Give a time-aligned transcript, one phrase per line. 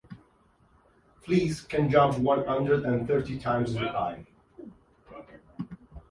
[1.21, 4.25] Fleas can jump one hundred and thirty times their height.